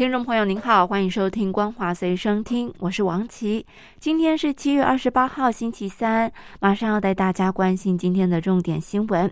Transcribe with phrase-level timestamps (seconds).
[0.00, 3.66] 听众朋友您好，欢迎收听光华随声听，我是王琦。
[3.98, 9.30] 今天是七月二十八号，星期三，马上要带大家关心今天的重点新闻。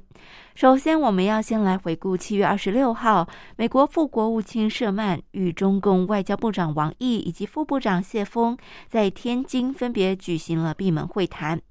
[0.55, 8.55] 首先，我们要先来回顾七月二十六号，美国副国务卿舍曼与中共外交部长王毅以及副部长谢峰
[8.91, 11.63] 在天津分别举行了闭门会谈。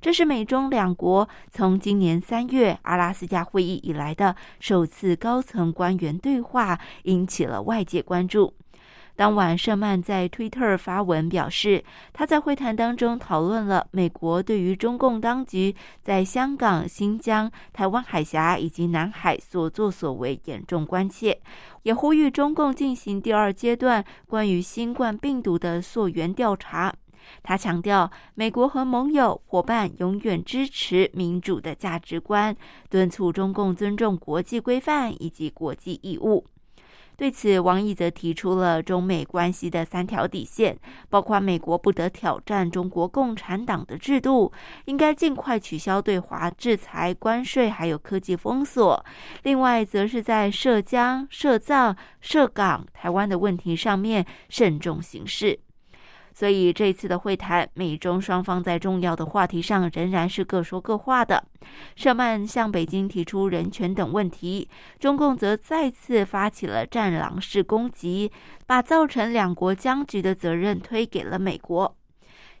[0.00, 8.54] 这是美中两国从今年三月阿拉斯加会议以来的首次高层官员对话，引起了外界关注。
[9.16, 21.40] 当晚，舍曼在推特发文表示，他在会谈当中讨论了美国对于中共当局在香港、新疆、台湾海峡以及南海所作所为严重关切，
[21.84, 26.92] 也呼吁中共进行第二阶段关于新冠病毒的溯源调查。
[27.42, 32.56] 他强调，美国和盟友伙伴永远支持民主的价值观，
[32.88, 36.44] 敦促中共尊重国际规范以及国际义务。
[37.16, 40.76] 对此，王毅则提出了中美关系的三条底线，
[41.08, 44.52] 包括美国不得挑战中国共产党的制度，
[44.86, 49.04] 应该尽快取消对华制裁、关税，还有科技封锁。
[49.44, 55.60] 另外，则是在涉疆、涉藏、涉港、台湾的问题上面慎重行事。
[56.34, 61.44] 所以这次的会谈，美中双方在重要的话题上仍然是各说各话的。
[61.94, 64.68] 舍曼向北京提出人权等问题，
[64.98, 68.32] 中共则再次发起了战狼式攻击，
[68.66, 71.96] 把造成两国僵局的责任推给了美国。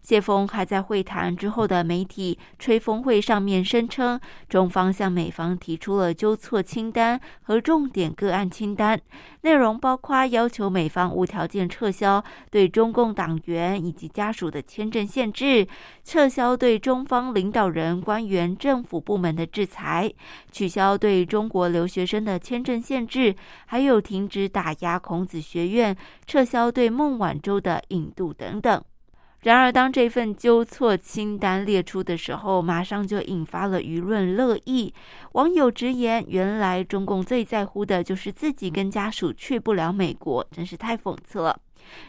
[0.04, 4.20] 谢峰还在会谈之后的媒体吹风会上面声称，
[4.50, 9.00] 中方向美方提出了纠错清单和重点个案清单，
[9.40, 15.66] 内容包括要求美方无条件撤销对中共党员以及家属的签证限制，
[16.04, 20.12] 撤销对中方领导人、官员、政府部门的制裁，
[20.52, 28.84] 取消对中国留学生的签证限制，还有停止打压孔子学院，撤销对孟晚舟的引渡等等。
[29.44, 34.94] 然而，当这份纠错清单列出的时候，马上就引发了舆论热议。
[35.32, 41.60] 网友直言：“原来中共最在乎的就是自己跟家属去不了美国，真是太讽刺了。”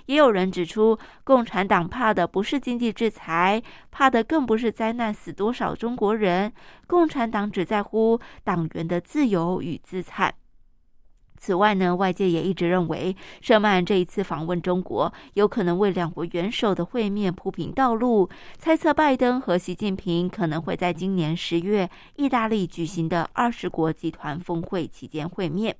[0.07, 6.53] 也有人指出，共产党怕的不是经济制裁，怕的更不是灾难死多少中国人，
[6.87, 10.33] 共产党只在乎党员的自由与资产。
[11.37, 18.29] 此外呢，外界也一直认为，舍曼这一次访问中国，有可能为两国元首的会面铺平道路。
[18.57, 25.75] 猜测拜登和习近平可能会在今年十月意大利举行的二十国集团峰会期间会面。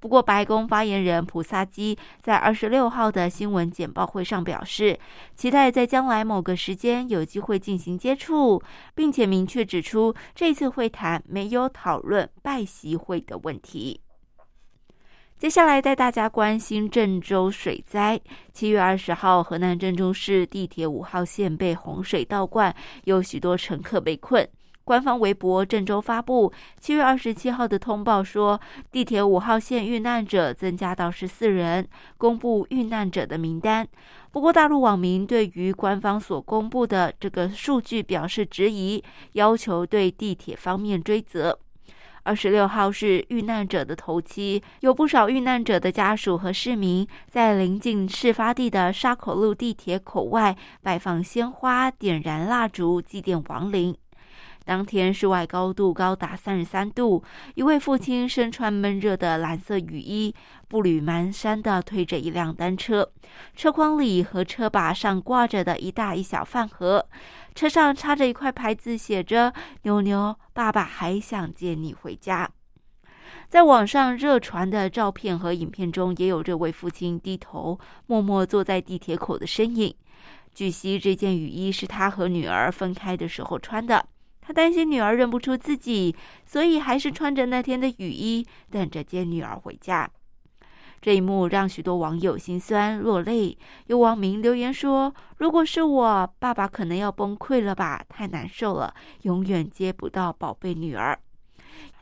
[0.00, 4.98] 不过，白宫发言人普萨基在二十六号的新闻简报会上表示，
[5.34, 8.62] 期待在将来某个时间有机会进行接触，
[8.94, 14.00] 并且明确指出，这次会谈没有讨论拜习会的问题。
[15.36, 18.18] 接下来带大家关心郑州水灾。
[18.52, 22.74] 七月二十号，河南郑州市地铁五号线被洪水倒灌，
[23.04, 24.48] 有许多乘客被困。
[24.84, 28.58] 官方微博郑州发布七月二十七号的通报说，
[28.92, 33.86] 地铁五号线遇难者增加到十四人，公布遇难者的名单。
[34.30, 39.02] 不过，大陆网民对于官方所公布的这个数据表示质疑，
[39.32, 41.58] 要求对地铁方面追责。
[42.24, 53.94] 二十六号是遇难者的头七，有不少遇难者的家属和市民在临近事发地的沙口路地铁口外摆放鲜花、点燃蜡烛祭奠亡灵。
[54.64, 57.22] 当天室外高度高达三十三度，
[57.56, 60.34] 一位父亲身穿闷热的蓝色雨衣，
[60.66, 63.10] 步履蹒跚地推着一辆单车，
[63.54, 67.06] 车筐里和车把上挂着的一大一小饭盒。
[67.54, 69.52] 车上插着一块牌子，写着
[69.82, 72.50] “妞妞，爸爸还想接你回家”。
[73.48, 79.94] 在网上热传的照片和影片中，也有这位父亲低头默默坐在地铁口的身影。
[80.52, 84.04] 据悉，这件雨衣是他和女儿分开的时候穿的。
[84.40, 86.14] 他担心女儿认不出自己，
[86.44, 90.10] 所以还是穿着那天的雨衣，等着接女儿回家。
[91.04, 93.58] 这一幕让许多网友心酸落泪。
[93.88, 101.18] 有网民留言说：“如果是我，爸爸可能要崩溃了吧，太难受了，永远接不到宝贝女儿。”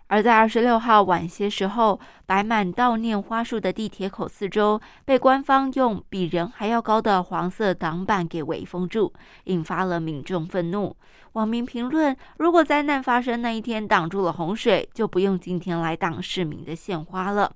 [0.07, 9.13] 而在二十六号晚些时候，摆满悼念花束的地铁口四周被官方用比人还要高的黄色挡板给围封住，
[9.47, 10.97] 引发了民众愤怒。
[11.33, 17.53] 网民评论：如果灾难发生那一天挡住了洪水，就不用今天来挡市民的献花了。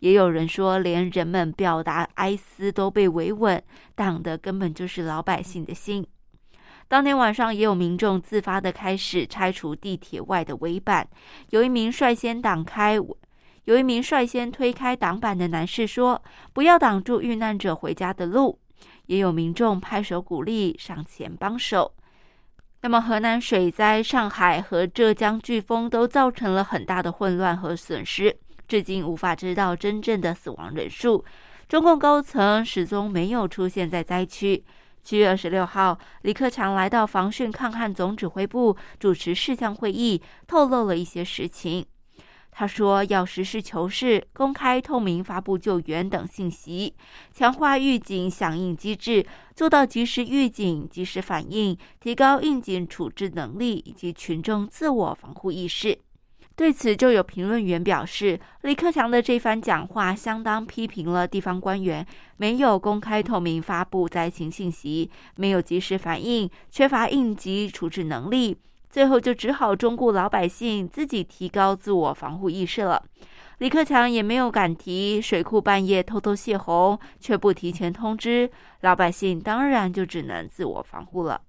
[0.00, 3.62] 也有人说，连人们表达哀思都被维稳
[3.94, 6.06] 挡的，根本就是老百姓的心。
[6.88, 11.06] 当天晚上，也有民众自发的开始拆除地铁外的围板。
[11.50, 12.98] 有一名率先挡开，
[13.64, 16.22] 有一名率先推开挡板的男士说
[16.54, 18.58] ：“不要挡住遇难者回家的路。”
[19.06, 21.94] 也有民众拍手鼓励，上前帮手。
[22.80, 28.34] 那么，河南水灾、上海和浙江飓风都造成了很大的混乱和损失，
[28.68, 31.24] 至今无法知道真正的死亡人数。
[31.68, 34.62] 中共高层始终没有出现在灾区。
[35.02, 41.84] 七月二十六号，李克强来到防汛抗旱总指挥部主持事项会议，透露了一些实情。
[42.50, 46.92] 他说，要实事求是、公开透明发布救援等信息，
[47.32, 49.24] 强化预警响应机制，
[49.54, 55.96] 做到及时预警、及时反应，提高应急处置能力以及群众自我防护意识。
[56.58, 62.04] 对此，就有评论员表示，李克强的这番讲话相当批评了地方官员
[62.36, 68.58] 没有公开透明发布灾情信息，没有及时反应，缺乏应急处置能力，
[68.90, 73.04] 最后就只好忠顾老百姓自己提高自我防护意识了。
[73.58, 78.50] 李克强也没有敢提水库半夜偷偷泄洪，却不提前通知
[78.80, 81.40] 老百姓，当然就只能自我防护了。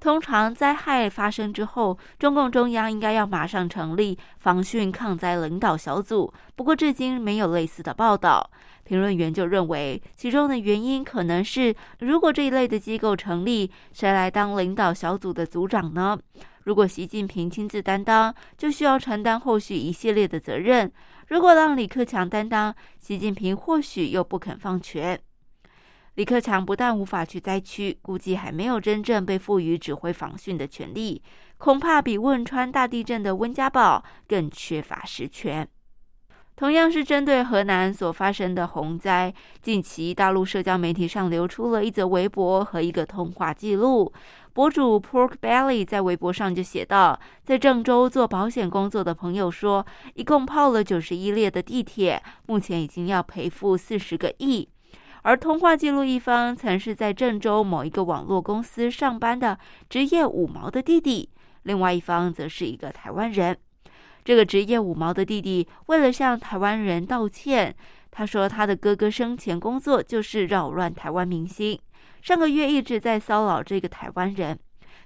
[0.00, 6.32] 通常灾害发生之后，中共中央应该要马上成立防汛抗灾领导小组。
[6.54, 8.48] 不过，至今没有类似的报道。
[8.84, 16.18] 评论员就认为，其中的原因可能是：如果这一类的机构成立，谁来当领导小组的组长呢？
[16.62, 20.88] 如果习近平亲自担当，就需要承担后续一系列的责任；
[21.26, 25.20] 如果让李克强担当，习近平或许又不肯放权。
[26.18, 31.22] 李克强不但无法去灾区，估计还没有真正被赋予指挥防汛的权利，
[31.58, 35.68] 恐怕比汶川大地震的温家宝更缺乏实权。
[36.56, 39.32] 同样是针对河南所发生的洪灾，
[39.62, 44.12] 近期大陆社交媒体上流出了一则微博和一个通话记录。
[44.52, 47.16] 博主 Pork Belly 在微博上就写道
[47.46, 54.68] ：“在郑州做保险工作的朋友说，一共泡了九十一列的地铁，目前已经要赔付四十个亿。”
[55.22, 61.28] 而通话记录一方曾是在郑州某一个网络公司上班的职业五毛的弟弟，
[61.64, 63.56] 另外一方则是一个台湾人。
[64.24, 67.74] 这个职业五毛的弟弟为了向台湾人道歉，
[68.10, 71.78] 他说他的哥哥生前工作就是扰乱台湾明星，
[72.20, 74.58] 上个月一直在骚扰这个台湾人。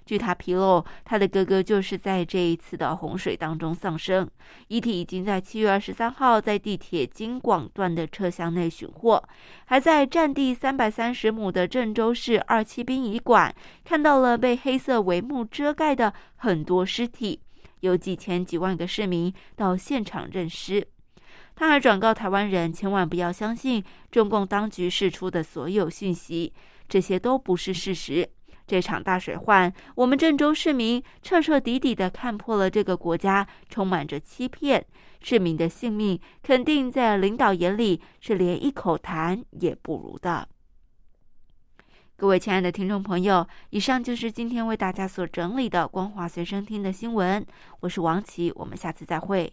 [0.04, 4.28] 据他披露，他的哥哥就是在这一次的洪水当中丧生。
[4.68, 9.22] 遗体已经在七月二十三号在地铁京广段的车厢内寻获，
[9.66, 13.54] 还在占地三百三十亩的郑州市二七殡仪馆
[13.84, 17.40] 看到了被黑色帷幕遮盖的很多尸体，
[17.80, 20.86] 有几千几万个市民到现场认尸。
[21.54, 26.52] 他还转告台湾人，千万不要相信中共当局释出的所有讯息，
[26.88, 28.28] 这些都不是事实。
[28.72, 34.82] 这场大水患，我们郑州市民彻彻底底的看破了这个国家充满着欺骗，
[35.20, 40.48] 市民的性命肯定在领导眼里是连一口痰也不如的。
[42.16, 47.44] 各位亲爱的听众朋友，以上就是今天为大家所整理的光华随身听的新闻，
[47.80, 49.52] 我是王琦，我们下次再会。